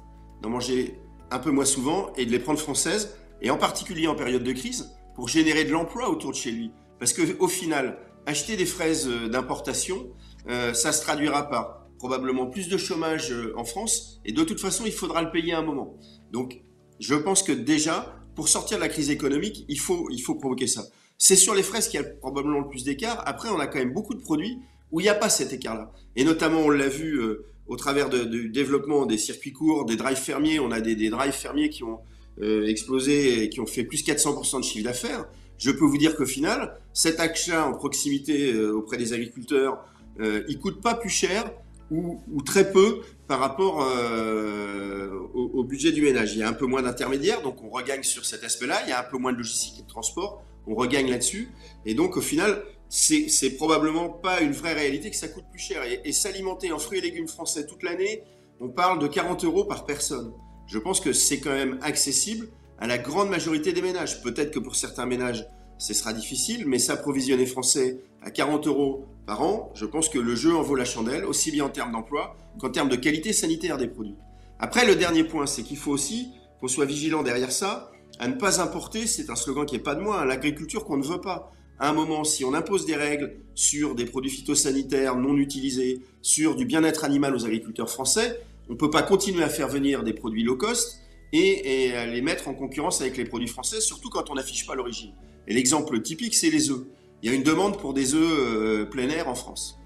d'en 0.43 0.51
manger 0.51 0.99
un 1.31 1.39
peu 1.39 1.51
moins 1.51 1.65
souvent 1.65 2.13
et 2.17 2.25
de 2.25 2.31
les 2.31 2.39
prendre 2.39 2.59
françaises, 2.59 3.17
et 3.43 3.51
en 3.51 3.57
particulier 3.57 4.07
en 4.07 4.15
période 4.15 4.43
de 4.43 4.53
crise, 4.53 4.97
pour 5.15 5.29
générer 5.29 5.65
de 5.65 5.73
l'emploi 5.73 6.09
autour 6.09 6.31
de 6.31 6.37
chez 6.37 6.51
lui. 6.51 6.71
Parce 6.99 7.13
qu'au 7.13 7.49
final, 7.49 7.99
acheter 8.27 8.57
des 8.57 8.67
fraises 8.67 9.09
euh, 9.09 9.29
d'importation, 9.29 10.09
euh, 10.49 10.73
ça 10.73 10.93
se 10.93 11.03
traduira 11.03 11.49
par 11.49 11.87
probablement 12.01 12.47
plus 12.47 12.69
de 12.69 12.79
chômage 12.79 13.31
euh, 13.31 13.53
en 13.57 13.65
France, 13.65 14.21
et 14.25 14.33
de 14.33 14.43
toute 14.43 14.59
façon, 14.59 14.85
il 14.87 14.93
faudra 14.93 15.23
le 15.23 15.31
payer 15.31 15.53
à 15.53 15.59
un 15.59 15.63
moment. 15.63 15.99
Donc, 16.33 16.63
je 16.99 17.15
pense 17.15 17.43
que 17.43 17.53
déjà, 17.53 18.17
pour 18.35 18.49
sortir 18.49 18.79
de 18.79 18.83
la 18.83 18.89
crise 18.89 19.11
économique, 19.11 19.67
il 19.69 19.79
faut, 19.79 20.09
il 20.11 20.21
faut 20.21 20.35
provoquer 20.35 20.67
ça. 20.67 20.83
C'est 21.19 21.37
sur 21.37 21.55
les 21.55 21.63
fraises 21.63 21.89
qu'il 21.89 22.01
y 22.01 22.03
a 22.03 22.07
probablement 22.07 22.61
le 22.61 22.69
plus 22.69 22.85
d'écart. 22.85 23.23
Après, 23.27 23.51
on 23.51 23.61
a 23.61 23.67
quand 23.67 23.79
même 23.79 23.93
beaucoup 23.93 24.15
de 24.15 24.23
produits 24.23 24.57
où 24.91 25.01
il 25.01 25.03
n'y 25.03 25.11
a 25.11 25.15
pas 25.15 25.29
cet 25.29 25.53
écart-là. 25.53 25.93
Et 26.17 26.25
notamment, 26.25 26.61
on 26.61 26.71
l'a 26.71 26.89
vu 26.89 27.21
euh, 27.21 27.45
au 27.67 27.77
travers 27.77 28.09
du 28.09 28.49
développement 28.49 29.05
des 29.05 29.19
circuits 29.19 29.53
courts, 29.53 29.85
des 29.85 29.97
drives 29.97 30.17
fermiers. 30.17 30.59
On 30.59 30.71
a 30.71 30.81
des, 30.81 31.11
drives 31.11 31.35
fermiers 31.35 31.69
qui 31.69 31.85
ont 31.85 32.01
euh, 32.41 32.67
explosé 32.67 33.43
et 33.43 33.51
qui 33.51 33.61
ont 33.61 33.67
fait 33.67 33.85
plus 33.85 34.03
400% 34.03 34.61
de 34.61 34.65
chiffre 34.65 34.85
d'affaires. 34.85 35.27
Je 35.59 35.71
peux 35.71 35.85
vous 35.85 35.99
dire 35.99 36.17
qu'au 36.17 36.25
final, 36.25 36.81
cet 36.95 37.21
achat 37.21 37.67
en 37.67 37.75
proximité 37.75 38.59
auprès 38.59 38.97
des 38.97 39.13
agriculteurs, 39.13 39.85
il 40.19 40.59
coûte 40.59 40.81
pas 40.81 40.95
plus 40.95 41.11
cher 41.11 41.53
ou, 41.91 42.43
très 42.43 42.71
peu 42.71 43.01
par 43.27 43.41
rapport 43.41 43.83
euh, 43.83 45.11
au, 45.35 45.65
budget 45.65 45.93
du 45.93 46.03
ménage. 46.03 46.35
Il 46.35 46.41
y 46.41 46.43
a 46.43 46.49
un 46.49 46.53
peu 46.53 46.67
moins 46.67 46.83
d'intermédiaires, 46.83 47.43
donc 47.43 47.63
on 47.63 47.71
regagne 47.71 48.03
sur 48.03 48.25
cet 48.25 48.45
aspect-là. 48.45 48.81
Il 48.87 48.91
y 48.91 48.93
a 48.93 49.01
un 49.01 49.11
peu 49.11 49.19
moins 49.19 49.33
de 49.33 49.39
logistique 49.39 49.81
et 49.81 49.83
de 49.83 49.89
transport, 49.89 50.43
on 50.67 50.75
regagne 50.75 51.11
là-dessus. 51.11 51.51
Et 51.87 51.95
donc 51.95 52.17
au 52.17 52.21
final, 52.21 52.63
c'est 52.89 53.57
probablement 53.57 54.09
pas 54.09 54.41
une 54.41 54.53
vraie 54.53 54.73
réalité 54.75 55.11
que 55.11 55.17
ça 55.17 55.29
coûte 55.29 55.45
plus 55.51 55.61
cher. 55.61 55.83
Et, 56.05 56.13
s'alimenter 56.13 56.73
en 56.73 56.79
fruits 56.79 56.99
et 56.99 57.03
légumes 57.03 57.29
français 57.29 57.67
toute 57.67 57.83
l'année, 57.83 58.23
on 58.61 58.69
parle 58.69 58.99
de 58.99 59.07
40 59.07 59.45
euros 59.45 59.65
par 59.65 59.87
personne. 59.87 60.33
Je 60.67 60.79
pense 60.79 61.01
que 61.01 61.13
c'est 61.13 61.41
quand 61.41 61.53
même 61.53 61.79
accessible 61.83 62.49
à 62.79 62.87
la 62.87 62.99
grande 62.99 63.31
majorité 63.31 63.73
des 63.73 63.83
ménages. 63.83 64.23
Peut-être 64.23 64.53
que 64.53 64.59
pour 64.59 64.77
certains 64.77 65.07
ménages, 65.07 65.47
ce 65.79 65.95
sera 65.95 66.13
difficile, 66.13 66.67
mais 66.67 66.79
s'approvisionner 66.79 67.47
français 67.47 68.01
à 68.23 68.31
40 68.31 68.67
euros 68.67 69.07
par 69.31 69.43
an, 69.43 69.71
je 69.77 69.87
pense 69.87 70.09
que 70.09 70.19
le 70.19 70.35
jeu 70.35 70.57
en 70.57 70.63
vaut 70.63 70.75
la 70.75 70.85
chandelle, 70.85 71.25
aussi 71.25 71.53
bien 71.53 71.65
en 71.65 71.69
termes 71.69 71.93
d'emploi 71.93 72.37
qu'en 72.59 72.69
termes 72.69 72.89
de 72.89 72.97
qualité 72.97 73.33
sanitaire 73.33 73.79
des 73.79 73.87
produits. 73.87 74.17
Après, 74.59 74.85
le 74.85 74.97
dernier 74.97 75.23
point, 75.23 75.47
c'est 75.47 75.63
qu'il 75.63 75.77
faut 75.77 75.93
aussi 75.93 76.33
qu'on 76.59 76.67
soit 76.67 76.85
vigilant 76.85 77.23
derrière 77.23 77.53
ça, 77.53 77.93
à 78.19 78.27
ne 78.27 78.35
pas 78.35 78.61
importer, 78.61 79.07
c'est 79.07 79.31
un 79.31 79.37
slogan 79.37 79.67
qui 79.67 79.77
n'est 79.77 79.83
pas 79.85 79.95
de 79.95 80.01
moi, 80.01 80.21
hein, 80.21 80.25
l'agriculture 80.25 80.85
qu'on 80.85 80.97
ne 80.97 81.05
veut 81.05 81.21
pas. 81.21 81.53
À 81.79 81.91
un 81.91 81.93
moment, 81.93 82.25
si 82.25 82.45
on 82.45 82.55
impose 82.55 82.87
des 82.87 82.97
règles 82.97 83.37
sur 83.55 83.95
des 83.95 84.05
produits 84.05 84.33
phytosanitaires 84.33 85.15
non 85.15 85.37
utilisés, 85.37 86.01
sur 86.23 86.57
du 86.57 86.65
bien-être 86.65 87.05
animal 87.05 87.33
aux 87.33 87.45
agriculteurs 87.47 87.89
français, 87.89 88.41
on 88.69 88.73
ne 88.73 88.79
peut 88.79 88.91
pas 88.91 89.05
continuer 89.05 89.45
à 89.45 89.49
faire 89.49 89.69
venir 89.69 90.03
des 90.03 90.13
produits 90.13 90.43
low 90.43 90.57
cost 90.57 91.03
et, 91.33 91.85
et 91.85 92.07
les 92.07 92.21
mettre 92.21 92.49
en 92.49 92.55
concurrence 92.55 93.01
avec 93.01 93.17
les 93.17 93.27
produits 93.27 93.47
français, 93.47 93.81
surtout 93.81 94.11
quand 94.11 94.29
on 94.29 94.35
n'affiche 94.35 94.67
pas 94.67 94.75
l'origine. 94.75 95.13
Et 95.47 95.55
l'exemple 95.55 96.03
typique, 96.03 96.35
c'est 96.35 96.51
les 96.51 96.71
œufs. 96.71 96.83
Il 97.23 97.31
y 97.31 97.33
a 97.33 97.37
une 97.37 97.43
demande 97.43 97.79
pour 97.79 97.93
des 97.93 98.15
œufs 98.15 98.39
euh, 98.39 98.85
plein 98.87 99.09
air 99.09 99.29
en 99.29 99.35
France. 99.35 99.79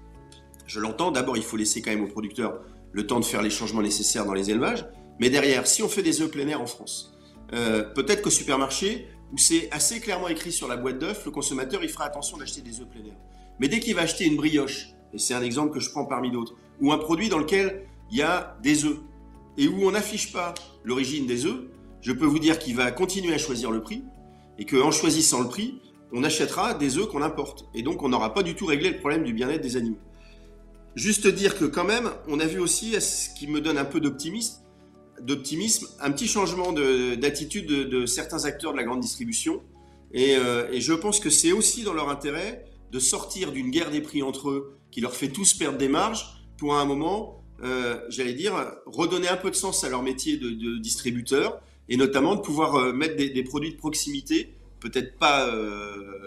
Je 0.67 0.79
l'entends, 0.79 1.11
d'abord 1.11 1.37
il 1.37 1.43
faut 1.43 1.57
laisser 1.57 1.81
quand 1.81 1.91
même 1.91 2.03
aux 2.03 2.07
producteurs 2.07 2.61
le 2.91 3.05
temps 3.05 3.19
de 3.19 3.25
faire 3.25 3.41
les 3.41 3.49
changements 3.49 3.81
nécessaires 3.81 4.25
dans 4.25 4.33
les 4.33 4.51
élevages, 4.51 4.85
mais 5.19 5.29
derrière, 5.29 5.67
si 5.67 5.83
on 5.83 5.89
fait 5.89 6.01
des 6.01 6.21
œufs 6.21 6.31
plein 6.31 6.47
air 6.47 6.61
en 6.61 6.65
France, 6.65 7.13
euh, 7.53 7.83
peut-être 7.83 8.21
qu'au 8.21 8.29
supermarché, 8.29 9.07
où 9.33 9.37
c'est 9.37 9.69
assez 9.71 9.99
clairement 9.99 10.29
écrit 10.29 10.51
sur 10.51 10.67
la 10.67 10.77
boîte 10.77 10.99
d'œufs, 10.99 11.25
le 11.25 11.31
consommateur 11.31 11.83
il 11.83 11.89
fera 11.89 12.05
attention 12.05 12.37
d'acheter 12.37 12.61
des 12.61 12.79
œufs 12.79 12.87
plein 12.87 13.05
air. 13.05 13.17
Mais 13.59 13.67
dès 13.67 13.79
qu'il 13.79 13.95
va 13.95 14.01
acheter 14.01 14.25
une 14.25 14.37
brioche, 14.37 14.89
et 15.13 15.19
c'est 15.19 15.33
un 15.33 15.41
exemple 15.41 15.73
que 15.73 15.79
je 15.79 15.89
prends 15.89 16.05
parmi 16.05 16.31
d'autres, 16.31 16.55
ou 16.81 16.91
un 16.91 16.97
produit 16.97 17.29
dans 17.29 17.37
lequel 17.37 17.85
il 18.11 18.17
y 18.17 18.21
a 18.21 18.57
des 18.63 18.85
œufs, 18.85 18.97
et 19.57 19.67
où 19.67 19.85
on 19.85 19.91
n'affiche 19.91 20.31
pas 20.31 20.53
l'origine 20.83 21.25
des 21.25 21.45
œufs, 21.45 21.63
je 22.01 22.11
peux 22.11 22.25
vous 22.25 22.39
dire 22.39 22.59
qu'il 22.59 22.75
va 22.75 22.91
continuer 22.91 23.33
à 23.33 23.37
choisir 23.37 23.71
le 23.71 23.81
prix, 23.81 24.03
et 24.57 24.65
qu'en 24.65 24.91
choisissant 24.91 25.41
le 25.41 25.49
prix, 25.49 25.81
on 26.15 26.23
achètera 26.23 26.73
des 26.73 26.97
œufs 26.97 27.09
qu'on 27.09 27.21
importe. 27.21 27.65
Et 27.73 27.83
donc, 27.83 28.01
on 28.01 28.09
n'aura 28.09 28.33
pas 28.33 28.41
du 28.41 28.55
tout 28.55 28.65
réglé 28.65 28.89
le 28.89 28.97
problème 28.97 29.25
du 29.25 29.33
bien-être 29.33 29.61
des 29.61 29.75
animaux. 29.75 29.99
Juste 30.95 31.27
dire 31.27 31.57
que 31.57 31.65
quand 31.65 31.83
même, 31.83 32.09
on 32.29 32.39
a 32.39 32.45
vu 32.45 32.59
aussi, 32.59 32.99
ce 33.01 33.29
qui 33.37 33.47
me 33.47 33.59
donne 33.59 33.77
un 33.77 33.83
peu 33.83 33.99
d'optimisme, 33.99 34.55
un 35.19 36.11
petit 36.11 36.27
changement 36.27 36.71
d'attitude 36.71 37.67
de, 37.67 38.05
certains 38.05 38.45
acteurs 38.45 38.71
de 38.71 38.77
la 38.77 38.85
grande 38.85 39.01
distribution. 39.01 39.61
Euh, 40.15 40.71
et, 40.71 40.79
je 40.79 40.93
pense 40.93 41.19
que 41.19 41.29
c'est 41.29 41.51
aussi 41.51 41.83
dans 41.83 41.93
leur 41.93 42.09
intérêt 42.09 42.63
de 42.93 42.99
sortir 42.99 43.51
d'une 43.51 43.69
guerre 43.69 43.91
des 43.91 43.99
prix 43.99 44.23
entre 44.23 44.49
eux, 44.49 44.77
qui 44.91 45.01
leur 45.01 45.13
fait 45.13 45.27
tous 45.27 45.53
perdre 45.53 45.77
des 45.77 45.89
marges, 45.89 46.45
pour 46.57 46.75
un 46.75 46.85
moment, 46.85 47.43
euh, 47.61 47.99
j'allais 48.07 48.33
dire, 48.33 48.53
redonner 48.85 49.27
un 49.27 49.35
peu 49.35 49.51
de 49.51 49.55
sens 49.55 49.83
à 49.83 49.89
leur 49.89 50.01
métier 50.01 50.37
de, 50.37 50.77
distributeur, 50.77 51.59
et 51.89 51.97
notamment 51.97 52.35
de 52.35 52.41
pouvoir 52.41 52.75
euh, 52.75 52.93
mettre 52.93 53.17
des 53.17 53.43
produits 53.43 53.73
de 53.73 53.77
proximité 53.77 54.54
peut-être 54.85 55.17
pas 55.17 55.49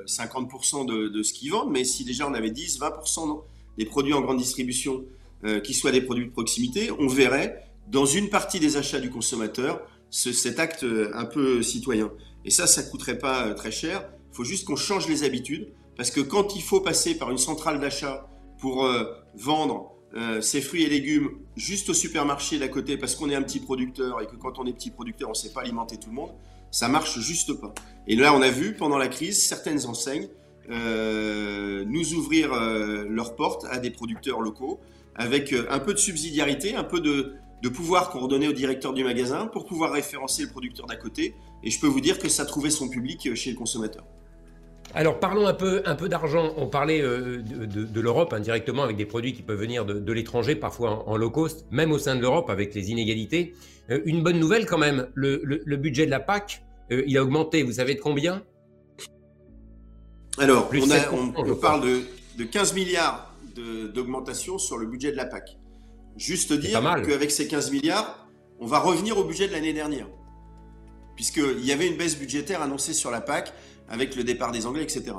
50% 0.07 0.91
euh, 0.91 1.11
de, 1.11 1.23
ce 1.23 1.33
qu'ils 1.33 1.53
vendent, 1.53 1.71
mais 1.71 1.85
si 1.85 2.05
déjà 2.05 2.29
on 2.29 2.35
avait 2.35 2.50
10, 2.50 2.81
20% 2.81 3.43
des 3.79 3.85
produits 3.85 4.15
en 4.15 4.21
grande 4.21 4.38
distribution 4.38 5.05
euh, 5.45 5.61
qui 5.61 5.75
soient 5.75 5.93
des 5.93 6.00
produits 6.00 6.27
de 6.27 6.33
proximité, 6.33 6.91
on 6.99 7.07
verrait 7.07 7.65
dans 7.87 8.05
une 8.05 8.29
partie 8.29 8.59
des 8.59 8.77
achats 8.77 9.00
du 9.00 9.11
consommateur 9.11 9.81
cet 10.11 10.59
acte 10.59 10.85
euh, 10.85 11.11
un 11.15 11.25
peu 11.25 11.62
citoyen. 11.62 12.11
Et 12.45 12.50
ça, 12.50 12.67
ça 12.67 12.83
coûterait 12.83 13.19
pas 13.19 13.55
très 13.55 13.71
cher. 13.71 14.09
Il 14.33 14.37
faut 14.37 14.45
juste 14.45 14.67
qu'on 14.67 14.77
change 14.77 15.07
les 15.09 15.23
habitudes, 15.23 15.69
parce 15.97 16.11
que 16.11 16.21
quand 16.21 16.57
il 16.57 16.62
faut 16.62 16.81
passer 16.81 17.17
par 17.17 17.31
une 17.31 17.38
centrale 17.38 17.79
d'achat 17.79 18.29
pour 18.61 18.88
vendre 19.35 19.93
ses 20.41 20.61
fruits 20.61 20.85
et 20.85 20.88
légumes 20.88 21.31
juste 21.57 21.91
au 21.91 21.95
supermarché 21.95 22.59
d'à 22.59 22.69
côté, 22.69 22.97
parce 22.97 23.17
qu'on 23.17 23.29
est 23.29 23.35
un 23.35 23.43
petit 23.43 23.59
producteur 23.59 24.23
et 24.23 24.27
que 24.27 24.37
quand 24.37 24.59
on 24.61 24.67
est 24.67 24.73
petit 24.73 24.91
producteur, 24.91 25.29
on 25.29 25.33
ne 25.33 25.37
sait 25.37 25.53
pas 25.53 25.62
alimenter 25.62 25.97
tout 25.97 26.11
le 26.11 26.15
monde, 26.15 26.31
ça 26.71 26.89
marche 26.89 27.19
juste 27.19 27.53
pas. 27.55 27.75
Et 28.07 28.17
là, 28.17 28.35
on 28.35 28.43
a 28.43 28.51
vu 28.51 28.75
pendant 28.75 28.99
la 28.99 29.09
crise 29.09 29.47
certaines 29.47 29.87
enseignes 29.87 30.29
euh, 30.71 31.85
nous 31.87 32.13
ouvrir 32.13 32.53
euh, 32.53 33.07
leurs 33.09 33.37
portes 33.37 33.65
à 33.71 33.79
des 33.79 33.91
producteurs 33.91 34.43
locaux 34.43 34.81
avec 35.15 35.53
euh, 35.53 35.67
un 35.71 35.79
peu 35.79 35.95
de 35.95 35.99
subsidiarité, 35.99 36.75
un 36.75 36.85
peu 36.85 37.01
de, 37.01 37.39
pouvoir 37.71 38.11
qu'on 38.11 38.21
redonnait 38.21 38.49
au 38.49 38.53
directeur 38.53 38.93
du 38.93 39.03
magasin 39.03 39.47
pour 39.47 39.67
pouvoir 39.67 39.93
référencer 39.93 40.43
le 40.43 40.49
producteur 40.49 40.87
d'à 40.87 40.97
côté. 40.97 41.35
Et 41.63 41.71
je 41.71 41.81
peux 41.81 41.87
vous 41.87 42.01
dire 42.01 42.19
que 42.19 42.29
ça 42.29 42.45
trouvait 42.45 42.71
son 42.71 42.89
public 42.89 43.35
chez 43.35 43.51
le 43.51 43.57
consommateur. 43.57 44.05
Alors 44.95 45.21
parlons 45.21 45.47
un 45.47 45.54
peu, 45.54 45.83
un 45.85 45.95
peu 45.95 46.09
d'argent. 46.09 46.54
On 46.57 46.66
parlait 46.66 47.00
de, 47.02 48.00
l'Europe 48.00 48.33
indirectement 48.33 48.83
avec 48.83 48.97
des 48.97 49.07
produits 49.07 49.35
qui 49.35 49.42
peuvent 49.42 49.61
venir 49.61 49.85
de, 49.85 50.12
l'étranger, 50.12 50.57
parfois 50.57 51.09
en, 51.09 51.16
low 51.16 51.30
cost, 51.30 51.66
même 51.71 51.92
au 51.92 51.99
sein 51.99 52.16
de 52.16 52.23
l'Europe 52.23 52.50
avec 52.50 52.75
les 52.75 52.90
inégalités. 52.90 53.54
une 53.88 54.23
bonne 54.23 54.38
nouvelle 54.38 54.66
quand 54.66 54.78
même, 54.78 55.09
le 55.14 55.76
budget 55.76 56.07
de 56.07 56.11
la 56.11 56.21
PAC 56.21 56.62
euh, 56.90 57.02
il 57.07 57.16
a 57.18 57.23
augmenté, 57.23 57.62
vous 57.62 57.73
savez 57.73 57.95
de 57.95 58.00
combien? 58.00 58.42
Alors, 60.38 60.71
on, 61.12 61.54
parle 61.57 62.04
de, 62.37 62.45
15 62.45 62.75
milliards 62.75 63.35
d'augmentation 63.92 64.59
sur 64.59 64.78
le 64.78 64.87
budget 64.87 65.11
de 65.11 65.16
la 65.16 65.26
PAC. 65.26 65.59
Juste 66.16 66.52
dire 66.52 66.80
qu'avec 67.07 67.30
ces 67.30 67.49
15 67.49 67.73
milliards, 67.73 68.28
on 68.61 68.66
va 68.66 68.78
revenir 68.78 69.18
au 69.18 69.25
budget 69.25 69.49
de 69.49 69.52
l'année 69.52 69.73
dernière. 69.73 70.07
Puisqu'il 71.16 71.64
y 71.64 71.73
avait 71.73 71.88
une 71.88 71.97
baisse 71.97 72.16
budgétaire 72.16 72.62
annoncée 72.62 72.92
sur 72.92 73.11
la 73.11 73.21
PAC 73.21 73.52
avec 73.88 74.16
le 74.16 74.25
départ 74.25 74.52
des 74.52 74.66
Anglais, 74.66 74.83
etc. 74.83 75.12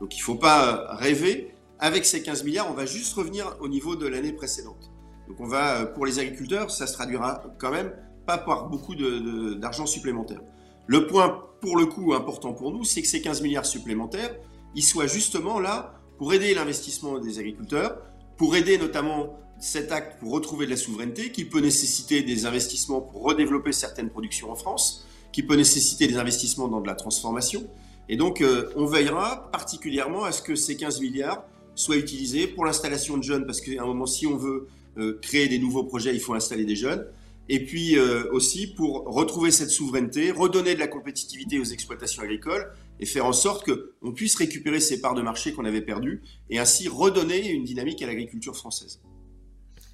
Donc 0.00 0.14
il 0.14 0.18
ne 0.18 0.24
faut 0.24 0.36
pas 0.36 0.94
rêver. 0.94 1.54
Avec 1.78 2.06
ces 2.06 2.22
15 2.22 2.44
milliards, 2.44 2.70
on 2.70 2.74
va 2.74 2.86
juste 2.86 3.14
revenir 3.14 3.56
au 3.60 3.68
niveau 3.68 3.96
de 3.96 4.06
l'année 4.06 4.32
précédente. 4.32 4.90
Donc 5.28 5.40
on 5.40 5.46
va, 5.46 5.86
pour 5.86 6.06
les 6.06 6.18
agriculteurs, 6.18 6.70
ça 6.70 6.86
se 6.86 6.92
traduira 6.92 7.42
quand 7.58 7.70
même 7.70 7.92
pas 8.26 8.38
par 8.38 8.68
beaucoup 8.68 8.94
d'argent 8.94 9.86
supplémentaire. 9.86 10.40
Le 10.86 11.06
point, 11.06 11.42
pour 11.60 11.76
le 11.76 11.86
coup, 11.86 12.14
important 12.14 12.52
pour 12.52 12.70
nous, 12.70 12.84
c'est 12.84 13.02
que 13.02 13.08
ces 13.08 13.22
15 13.22 13.42
milliards 13.42 13.66
supplémentaires, 13.66 14.34
ils 14.74 14.82
soient 14.82 15.06
justement 15.06 15.60
là 15.60 15.94
pour 16.18 16.32
aider 16.32 16.54
l'investissement 16.54 17.18
des 17.18 17.38
agriculteurs, 17.38 17.98
pour 18.36 18.56
aider 18.56 18.78
notamment 18.78 19.38
cet 19.58 19.92
acte 19.92 20.20
pour 20.20 20.32
retrouver 20.32 20.66
de 20.66 20.70
la 20.70 20.76
souveraineté, 20.76 21.32
qui 21.32 21.44
peut 21.44 21.60
nécessiter 21.60 22.22
des 22.22 22.46
investissements 22.46 23.00
pour 23.00 23.22
redévelopper 23.22 23.72
certaines 23.72 24.10
productions 24.10 24.50
en 24.50 24.56
France, 24.56 25.06
qui 25.32 25.42
peut 25.42 25.56
nécessiter 25.56 26.06
des 26.06 26.16
investissements 26.16 26.68
dans 26.68 26.80
de 26.80 26.86
la 26.86 26.94
transformation. 26.94 27.64
Et 28.08 28.16
donc, 28.16 28.40
euh, 28.40 28.70
on 28.76 28.86
veillera 28.86 29.50
particulièrement 29.50 30.24
à 30.24 30.32
ce 30.32 30.42
que 30.42 30.54
ces 30.54 30.76
15 30.76 31.00
milliards 31.00 31.44
soient 31.74 31.96
utilisés 31.96 32.46
pour 32.46 32.64
l'installation 32.64 33.16
de 33.16 33.22
jeunes, 33.22 33.46
parce 33.46 33.60
qu'à 33.60 33.82
un 33.82 33.86
moment, 33.86 34.06
si 34.06 34.26
on 34.26 34.36
veut 34.36 34.68
euh, 34.98 35.18
créer 35.22 35.48
des 35.48 35.58
nouveaux 35.58 35.84
projets, 35.84 36.14
il 36.14 36.20
faut 36.20 36.34
installer 36.34 36.64
des 36.64 36.76
jeunes. 36.76 37.06
Et 37.48 37.64
puis 37.64 37.98
euh, 37.98 38.24
aussi 38.32 38.66
pour 38.66 39.04
retrouver 39.04 39.50
cette 39.50 39.68
souveraineté, 39.68 40.30
redonner 40.30 40.74
de 40.74 40.80
la 40.80 40.86
compétitivité 40.86 41.58
aux 41.58 41.64
exploitations 41.64 42.22
agricoles 42.22 42.72
et 43.00 43.06
faire 43.06 43.26
en 43.26 43.34
sorte 43.34 43.70
qu'on 43.70 44.12
puisse 44.12 44.34
récupérer 44.36 44.80
ces 44.80 45.00
parts 45.00 45.14
de 45.14 45.20
marché 45.20 45.52
qu'on 45.52 45.66
avait 45.66 45.82
perdues 45.82 46.22
et 46.48 46.58
ainsi 46.58 46.88
redonner 46.88 47.50
une 47.50 47.64
dynamique 47.64 48.02
à 48.02 48.06
l'agriculture 48.06 48.56
française. 48.56 49.02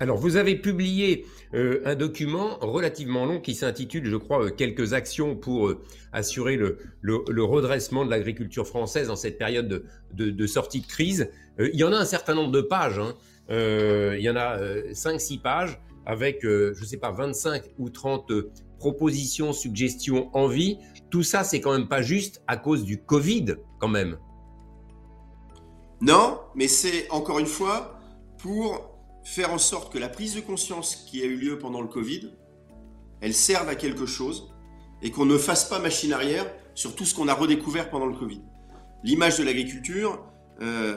Alors, 0.00 0.16
vous 0.16 0.37
avez 0.37 0.57
publié 0.57 1.26
euh, 1.54 1.83
un 1.85 1.95
document 1.95 2.59
relativement 2.61 3.26
long 3.26 3.40
qui 3.40 3.54
s'intitule, 3.54 4.07
je 4.07 4.16
crois, 4.16 4.50
Quelques 4.50 4.95
actions 4.95 5.37
pour 5.37 5.75
assurer 6.12 6.57
le, 6.57 7.45
redressement 7.45 8.04
de 8.04 8.11
l'agriculture 8.11 8.66
française 8.66 9.11
en 9.11 9.16
cette 9.16 9.38
période 9.38 9.85
de, 10.14 10.47
sortie 10.47 10.80
de 10.80 10.87
crise. 10.87 11.30
il 11.59 11.78
y 11.78 11.85
en 11.85 11.92
a 11.92 11.97
un 11.97 12.04
certain 12.04 12.35
nombre 12.35 12.50
de 12.50 12.62
pages. 12.62 12.99
Hein. 12.99 13.14
Euh, 13.50 14.16
il 14.16 14.23
y 14.23 14.30
en 14.30 14.37
a 14.37 14.59
5-6 14.92 15.38
euh, 15.38 15.42
pages 15.42 15.80
avec, 16.07 16.45
euh, 16.45 16.73
je 16.75 16.83
ne 16.83 16.87
sais 16.87 16.97
pas, 16.97 17.11
25 17.11 17.64
ou 17.78 17.90
30 17.90 18.33
propositions, 18.78 19.52
suggestions, 19.52 20.30
envies. 20.35 20.78
Tout 21.11 21.23
ça, 21.23 21.45
c'est 21.45 21.61
quand 21.61 21.73
même 21.73 21.88
pas 21.88 22.02
juste 22.02 22.42
à 22.47 22.57
cause 22.57 22.85
du 22.85 23.02
Covid, 23.02 23.57
quand 23.78 23.88
même. 23.88 24.19
Non, 26.00 26.40
mais 26.54 26.69
c'est 26.69 27.11
encore 27.11 27.38
une 27.38 27.47
fois 27.47 27.99
pour 28.38 28.89
faire 29.30 29.52
en 29.52 29.58
sorte 29.58 29.92
que 29.92 29.99
la 29.99 30.08
prise 30.08 30.34
de 30.34 30.40
conscience 30.40 30.96
qui 30.96 31.22
a 31.22 31.25
eu 31.25 31.37
lieu 31.37 31.58
pendant 31.58 31.80
le 31.80 31.88
Covid, 31.88 32.30
elle 33.20 33.34
serve 33.34 33.68
à 33.68 33.76
quelque 33.76 34.06
chose 34.06 34.52
et 35.02 35.10
qu'on 35.10 35.25
ne 35.25 35.38
fasse 35.38 35.68
pas 35.68 35.78
machine 35.78 36.12
arrière 36.12 36.50
sur 36.75 36.94
tout 36.94 37.04
ce 37.04 37.14
qu'on 37.14 37.28
a 37.28 37.34
redécouvert 37.34 37.90
pendant 37.90 38.06
le 38.06 38.16
Covid. 38.16 38.42
L'image 39.04 39.38
de 39.38 39.44
l'agriculture, 39.44 40.22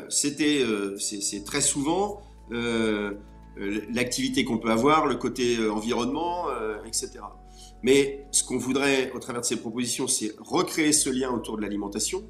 c'était, 0.09 0.65
c'est 0.97 1.43
très 1.45 1.61
souvent 1.61 2.21
euh, 2.51 3.13
euh, 3.59 3.81
l'activité 3.93 4.43
qu'on 4.45 4.57
peut 4.57 4.71
avoir, 4.71 5.05
le 5.05 5.15
côté 5.15 5.57
euh, 5.57 5.71
environnement, 5.71 6.47
etc. 6.87 7.11
Mais 7.83 8.25
ce 8.31 8.43
qu'on 8.43 8.57
voudrait 8.57 9.11
au 9.11 9.19
travers 9.19 9.41
de 9.41 9.45
ces 9.45 9.57
propositions, 9.57 10.07
c'est 10.07 10.33
recréer 10.39 10.91
ce 10.91 11.09
lien 11.09 11.29
autour 11.29 11.57
de 11.57 11.61
l'alimentation, 11.61 12.23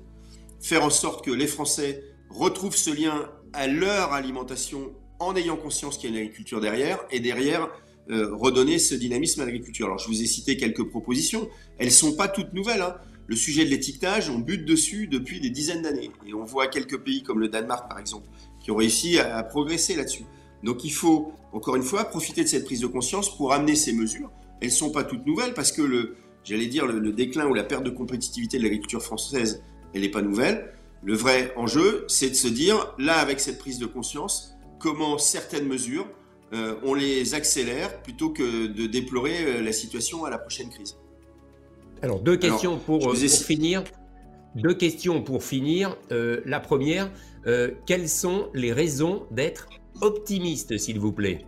faire 0.59 0.83
en 0.83 0.89
sorte 0.89 1.23
que 1.23 1.31
les 1.31 1.47
Français 1.47 2.03
retrouvent 2.29 2.75
ce 2.75 2.89
lien 2.89 3.29
à 3.53 3.67
leur 3.67 4.11
alimentation 4.11 4.93
en 5.19 5.35
ayant 5.35 5.55
conscience 5.55 5.97
qu'il 5.97 6.09
y 6.09 6.13
a 6.13 6.15
une 6.17 6.21
agriculture 6.23 6.59
derrière, 6.61 6.99
et 7.11 7.19
derrière, 7.19 7.69
redonner 8.09 8.79
ce 8.79 8.95
dynamisme 8.95 9.41
à 9.41 9.45
l'agriculture. 9.45 9.85
Alors 9.85 9.97
je 9.97 10.07
vous 10.07 10.21
ai 10.21 10.25
cité 10.25 10.57
quelques 10.57 10.83
propositions, 10.83 11.49
elles 11.77 11.91
sont 11.91 12.15
pas 12.15 12.27
toutes 12.27 12.53
nouvelles. 12.53 12.81
Hein. 12.81 12.97
Le 13.27 13.35
sujet 13.35 13.63
de 13.63 13.69
l'étiquetage, 13.69 14.29
on 14.29 14.39
bute 14.39 14.65
dessus 14.65 15.07
depuis 15.07 15.39
des 15.39 15.49
dizaines 15.49 15.81
d'années. 15.81 16.11
Et 16.27 16.33
on 16.33 16.43
voit 16.43 16.67
quelques 16.67 16.97
pays 16.97 17.23
comme 17.23 17.39
le 17.39 17.47
Danemark 17.47 17.87
par 17.87 17.99
exemple, 17.99 18.27
qui 18.61 18.71
ont 18.71 18.75
réussi 18.75 19.17
à, 19.19 19.41
progresser 19.43 19.95
là-dessus. 19.95 20.25
Donc 20.63 20.83
il 20.83 20.91
faut, 20.91 21.31
encore 21.53 21.75
une 21.75 21.83
fois, 21.83 22.05
profiter 22.05 22.43
de 22.43 22.49
cette 22.49 22.65
prise 22.65 22.81
de 22.81 22.87
conscience 22.87 23.35
pour 23.35 23.53
amener 23.53 23.75
ces 23.75 23.93
mesures. 23.93 24.29
Elles 24.61 24.69
ne 24.69 24.73
sont 24.73 24.91
pas 24.91 25.03
toutes 25.03 25.25
nouvelles 25.25 25.53
parce 25.53 25.71
que 25.71 25.81
le, 25.81 26.15
j'allais 26.43 26.67
dire, 26.67 26.85
le, 26.85 27.11
déclin 27.11 27.47
ou 27.47 27.53
la 27.53 27.63
perte 27.63 27.83
de 27.83 27.89
compétitivité 27.89 28.57
de 28.57 28.63
l'agriculture 28.63 29.01
française, 29.01 29.63
elle 29.93 30.01
n'est 30.01 30.09
pas 30.09 30.21
nouvelle. 30.21 30.73
Le 31.01 31.15
vrai 31.15 31.53
enjeu, 31.57 32.05
c'est 32.07 32.29
de 32.29 32.35
se 32.35 32.47
dire, 32.47 32.93
là, 32.97 33.17
avec 33.17 33.39
cette 33.39 33.57
prise 33.57 33.77
de 33.77 33.85
conscience, 33.85 34.52
comment 34.83 35.17
certaines 35.17 35.65
mesures, 35.65 36.05
euh, 36.51 36.75
on 36.83 36.93
les 36.93 37.33
accélère 37.33 38.03
plutôt 38.03 38.29
que 38.29 38.67
de 38.67 38.85
déplorer 38.85 39.45
euh, 39.45 39.61
la 39.61 39.71
situation 39.71 40.25
à 40.25 40.29
la 40.29 40.37
prochaine 40.37 40.69
crise. 40.69 40.97
Alors, 42.01 42.19
deux 42.19 42.35
questions 42.35 42.77
pour, 42.77 43.09
euh, 43.09 43.15
finir. 43.15 43.83
Deux 44.55 44.73
questions 44.75 45.23
pour 45.23 45.43
finir. 45.43 45.97
la 46.11 46.59
première, 46.59 47.09
euh, 47.47 47.71
quelles 47.85 48.09
sont 48.09 48.49
les 48.53 48.71
raisons 48.71 49.25
d'être 49.31 49.69
optimiste, 50.01 50.77
s'il 50.77 50.99
vous 50.99 51.11
plaît? 51.11 51.45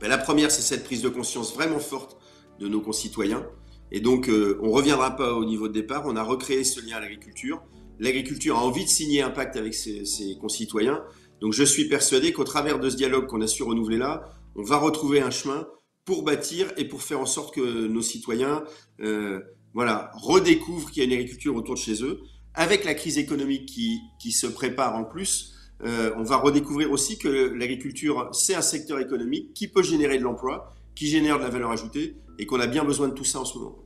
Ben, 0.00 0.08
La 0.08 0.18
première, 0.18 0.50
c'est 0.50 0.62
cette 0.62 0.84
prise 0.84 1.02
de 1.02 1.08
conscience 1.08 1.54
vraiment 1.54 1.78
forte 1.78 2.16
de 2.58 2.66
nos 2.66 2.80
concitoyens. 2.80 3.46
Et 3.90 4.00
donc, 4.00 4.28
euh, 4.28 4.58
on 4.62 4.68
ne 4.68 4.72
reviendra 4.72 5.16
pas 5.16 5.34
au 5.34 5.44
niveau 5.44 5.68
de 5.68 5.74
départ. 5.74 6.04
On 6.06 6.16
a 6.16 6.22
recréé 6.22 6.64
ce 6.64 6.80
lien 6.80 6.96
à 6.96 7.00
l'agriculture. 7.00 7.62
L'agriculture 8.00 8.56
a 8.56 8.64
envie 8.64 8.84
de 8.84 8.88
signer 8.88 9.20
un 9.22 9.30
pacte 9.30 9.56
avec 9.56 9.74
ses, 9.74 10.02
concitoyens. 10.40 11.04
Donc, 11.42 11.52
je 11.52 11.64
suis 11.64 11.88
persuadé 11.88 12.32
qu'au 12.32 12.44
travers 12.44 12.78
de 12.78 12.88
ce 12.88 12.96
dialogue 12.96 13.26
qu'on 13.26 13.40
a 13.40 13.48
su 13.48 13.64
renouveler 13.64 13.98
là, 13.98 14.30
on 14.54 14.62
va 14.62 14.76
retrouver 14.76 15.20
un 15.20 15.30
chemin 15.30 15.66
pour 16.04 16.22
bâtir 16.22 16.72
et 16.76 16.84
pour 16.84 17.02
faire 17.02 17.18
en 17.18 17.26
sorte 17.26 17.52
que 17.52 17.88
nos 17.88 18.00
citoyens 18.00 18.62
euh, 19.00 19.40
voilà, 19.74 20.12
redécouvrent 20.14 20.90
qu'il 20.90 21.02
y 21.02 21.04
a 21.04 21.08
une 21.08 21.12
agriculture 21.12 21.56
autour 21.56 21.74
de 21.74 21.80
chez 21.80 22.04
eux 22.04 22.20
avec 22.54 22.84
la 22.84 22.94
crise 22.94 23.18
économique 23.18 23.66
qui, 23.66 23.98
qui 24.20 24.30
se 24.30 24.46
prépare 24.46 24.94
en 24.94 25.04
plus, 25.04 25.54
euh, 25.84 26.12
on 26.16 26.22
va 26.22 26.36
redécouvrir 26.36 26.92
aussi 26.92 27.18
que 27.18 27.28
l'agriculture, 27.28 28.28
c'est 28.32 28.54
un 28.54 28.62
secteur 28.62 29.00
économique 29.00 29.52
qui 29.52 29.66
peut 29.66 29.82
générer 29.82 30.18
de 30.18 30.22
l'emploi, 30.22 30.72
qui 30.94 31.08
génère 31.08 31.38
de 31.38 31.42
la 31.42 31.50
valeur 31.50 31.72
ajoutée, 31.72 32.16
et 32.38 32.46
qu'on 32.46 32.60
a 32.60 32.68
bien 32.68 32.84
besoin 32.84 33.08
de 33.08 33.14
tout 33.14 33.24
ça 33.24 33.40
en 33.40 33.44
ce 33.44 33.58
moment. 33.58 33.78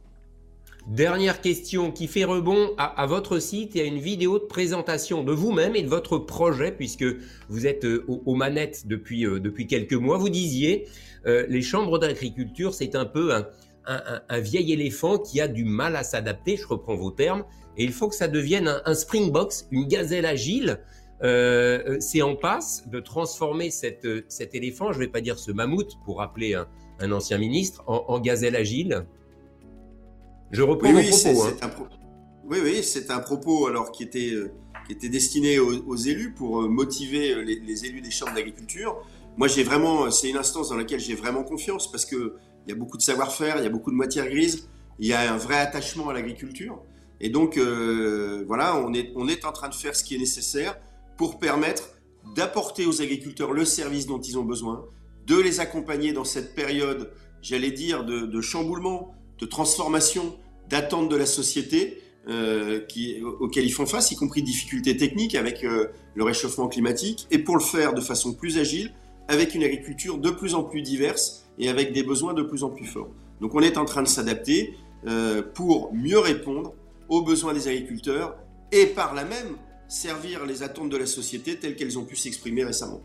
Dernière 0.87 1.41
question 1.41 1.91
qui 1.91 2.07
fait 2.07 2.25
rebond 2.25 2.71
à, 2.79 3.07
votre 3.07 3.41
site 3.41 3.75
et 3.75 3.81
à 3.81 3.85
une 3.85 3.99
vidéo 3.99 4.39
de 4.39 4.45
présentation 4.45 5.25
de 5.25 5.33
vous-même 5.33 5.75
et 5.75 5.83
de 5.83 5.89
votre 5.89 6.19
projet, 6.19 6.71
puisque 6.71 7.05
vous 7.49 7.67
êtes 7.67 7.85
euh, 7.85 8.05
aux, 8.07 8.35
manettes 8.35 8.87
depuis, 8.87 9.27
euh, 9.27 9.41
depuis 9.41 9.67
quelques 9.67 9.95
mois. 9.95 10.17
Vous 10.17 10.29
disiez, 10.29 10.87
les 11.25 11.61
chambres 11.61 11.99
d'agriculture, 11.99 12.73
c'est 12.73 12.95
un 12.95 13.05
peu 13.05 13.35
un, 13.35 13.49
un, 13.87 14.41
vieil 14.41 14.73
éléphant 14.73 15.19
qui 15.19 15.41
a 15.41 15.49
du 15.49 15.65
mal 15.65 15.97
à 15.97 16.03
s'adapter, 16.03 16.57
je 16.57 16.67
reprends 16.67 16.97
vos 16.97 17.11
termes, 17.11 17.45
et 17.77 17.85
il 17.85 17.93
faut 17.93 18.09
que 18.09 18.15
ça 18.15 18.29
devienne 18.29 18.81
un, 18.85 18.95
springbox, 18.95 19.69
une 19.71 19.87
gazelle 19.87 20.27
agile. 20.27 20.81
Euh, 21.23 21.83
euh, 21.87 21.97
c'est 22.01 22.21
en 22.21 22.37
passe 22.37 22.89
de 22.89 23.01
transformer 23.01 23.71
cet 23.71 24.05
éléphant, 24.55 24.93
je 24.93 24.99
ne 24.99 25.05
vais 25.05 25.11
pas 25.11 25.21
dire 25.21 25.39
ce 25.39 25.51
mammouth 25.51 25.93
pour 26.05 26.19
rappeler 26.19 26.55
un, 26.55 27.13
ancien 27.13 27.39
ministre, 27.39 27.85
en, 27.87 28.19
gazelle 28.21 28.57
agile. 28.57 29.07
Je 30.51 30.63
reprends 30.63 30.95
oui, 30.95 31.11
propos. 31.11 31.45
Hein. 31.63 31.71
Oui, 32.45 32.59
oui, 32.63 32.83
c'est 32.83 33.11
un 33.11 33.19
propos 33.19 33.67
alors 33.67 33.91
qui 33.91 34.03
était, 34.05 34.31
euh, 34.33 34.53
qui 34.87 34.93
était 34.93 35.09
destiné 35.09 35.59
aux, 35.59 35.97
élus 35.97 36.33
pour 36.33 36.63
motiver 36.69 37.45
les, 37.45 37.59
les 37.59 37.85
élus 37.87 38.01
des 38.01 38.11
chambres 38.11 38.35
d'agriculture. 38.35 38.97
Moi, 39.37 39.49
j'ai 39.49 39.65
vraiment, 39.65 40.11
c'est 40.11 40.31
une 40.31 40.37
instance 40.37 40.69
dans 40.71 40.77
laquelle 40.77 41.01
j'ai 41.01 41.15
vraiment 41.15 41.43
confiance 41.43 41.91
parce 41.91 42.05
que 42.05 42.37
il 42.67 42.71
y 42.71 42.73
a 42.73 42.77
beaucoup 42.77 42.97
de 42.97 43.03
savoir-faire, 43.03 43.59
il 43.59 43.65
y 43.65 43.67
a 43.67 43.71
beaucoup 43.71 43.91
de 43.91 43.97
matières 43.97 44.29
grises, 44.29 44.69
il 44.99 45.07
y 45.07 45.13
a 45.13 45.33
un 45.33 45.37
vrai 45.37 45.59
attachement 45.59 46.09
à 46.09 46.13
l'agriculture. 46.13 46.83
Et 47.21 47.31
donc, 47.31 47.57
euh, 47.57 48.45
voilà, 48.47 48.77
on 48.77 48.93
est, 48.93 49.13
on 49.15 49.29
est 49.29 49.45
en 49.45 49.53
train 49.53 49.69
de 49.69 49.75
faire 49.75 49.95
ce 49.95 50.05
qui 50.05 50.17
est 50.17 50.19
nécessaire 50.19 50.79
pour 51.17 51.39
permettre 51.39 51.91
d'apporter 52.35 52.87
aux 52.87 53.01
agriculteurs 53.01 53.53
le 53.53 53.65
service 53.65 54.07
dont 54.07 54.21
ils 54.21 54.39
ont 54.39 54.45
besoin, 54.45 54.85
de 55.27 55.37
les 55.37 55.61
accompagner 55.61 56.13
dans 56.13 56.25
cette 56.25 56.55
période, 56.55 57.13
j'allais 57.41 57.71
dire, 57.71 58.05
de, 58.05 58.41
chamboulement, 58.41 59.15
de 59.39 59.47
transformation, 59.47 60.37
d'attente 60.69 61.09
de 61.09 61.17
la 61.17 61.27
société 61.27 62.03
euh, 62.29 62.81
auxquelles 63.41 63.67
ils 63.67 63.73
font 63.73 63.87
face, 63.87 64.11
y 64.11 64.17
compris 64.17 64.43
difficultés 64.43 64.97
techniques 64.97 65.35
avec 65.35 65.65
euh, 65.65 65.89
le 66.15 66.25
réchauffement 66.25 66.69
climatique, 66.69 67.27
et 67.31 67.39
pour 67.39 67.57
le 67.57 67.63
faire 67.63 67.95
de 67.95 68.01
façon 68.01 68.35
plus 68.35 68.59
agile, 68.59 68.93
avec 69.29 69.55
une 69.55 69.63
agriculture 69.63 70.19
de 70.19 70.31
plus 70.31 70.55
en 70.55 70.63
plus 70.63 70.83
diverse 70.83 71.47
et 71.59 71.69
avec 71.69 71.93
des 71.93 72.03
besoins 72.03 72.35
de 72.35 72.43
plus 72.43 72.65
en 72.65 72.71
plus 72.71 72.85
forts. 72.85 73.11
Donc 73.41 73.55
on 73.55 73.61
est 73.61 73.77
en 73.77 73.85
train 73.85 74.03
de 74.03 74.09
s'adapter 74.09 74.75
euh, 75.07 75.43
pour 75.43 75.93
mieux 75.95 76.19
répondre 76.19 76.75
aux 77.09 77.23
besoins 77.23 77.55
des 77.55 77.69
agriculteurs 77.69 78.37
et 78.73 78.87
par 78.87 79.15
là 79.15 79.25
même 79.25 79.57
servir 79.89 80.47
les 80.47 80.63
attentes 80.63 80.91
de 80.91 80.97
la 80.97 81.07
société 81.07 81.57
telles 81.57 81.77
qu'elles 81.77 81.99
ont 81.99 82.05
pu 82.05 82.17
s'exprimer 82.17 82.65
récemment. 82.65 83.01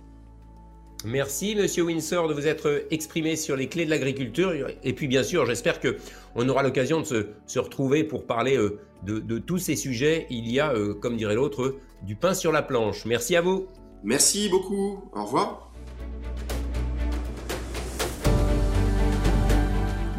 Merci 1.04 1.56
Monsieur 1.56 1.84
Windsor 1.84 2.28
de 2.28 2.34
vous 2.34 2.48
être 2.48 2.86
exprimé 2.92 3.36
sur 3.36 3.56
les 3.56 3.68
clés 3.68 3.86
de 3.86 3.90
l'agriculture 3.90 4.54
et 4.84 4.94
puis 4.94 5.08
bien 5.08 5.24
sûr 5.24 5.46
j'espère 5.48 5.80
que 5.80 5.98
on 6.36 6.48
aura 6.48 6.62
l'occasion 6.62 7.02
de 7.02 7.30
se, 7.46 7.60
retrouver 7.60 8.04
pour 8.04 8.26
parler 8.26 8.56
euh, 8.56 8.80
de, 9.04 9.38
tous 9.40 9.58
ces 9.58 9.76
sujets. 9.76 10.28
Il 10.30 10.50
y 10.50 10.60
a, 10.60 10.74
euh, 10.74 10.94
comme 10.94 11.18
dirait 11.18 11.36
l'autre, 11.36 11.76
du 12.04 12.16
pain 12.16 12.34
sur 12.34 12.52
la 12.52 12.62
planche. 12.62 13.06
Merci 13.06 13.36
à 13.36 13.42
vous. 13.42 13.68
Merci 14.04 14.48
beaucoup. 14.50 15.04
Au 15.14 15.26
revoir. 15.26 15.72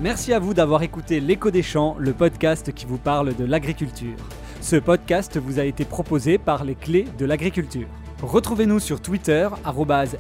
Merci 0.01 0.33
à 0.33 0.41
vous 0.41 0.53
d'avoir 0.53 0.83
écouté 0.83 1.21
L'écho 1.21 1.53
des 1.53 1.63
champs, 1.63 1.95
le 1.99 2.13
podcast 2.13 2.73
qui 2.73 2.87
vous 2.87 2.99
parle 2.99 3.37
de 3.37 3.45
l'agriculture. 3.45 4.17
Ce 4.61 4.77
podcast 4.77 5.39
vous 5.39 5.61
a 5.61 5.65
été 5.65 5.85
proposé 5.85 6.39
par 6.39 6.65
les 6.65 6.75
clés 6.75 7.07
de 7.19 7.25
l'agriculture. 7.25 7.87
Retrouvez-nous 8.23 8.79
sur 8.79 9.01
Twitter, 9.01 9.49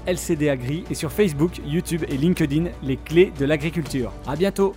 LCDAgri, 0.06 0.84
et 0.90 0.94
sur 0.94 1.12
Facebook, 1.12 1.60
YouTube 1.64 2.02
et 2.08 2.16
LinkedIn, 2.16 2.64
les 2.82 2.96
clés 2.96 3.32
de 3.38 3.44
l'agriculture. 3.44 4.12
À 4.26 4.34
bientôt! 4.34 4.74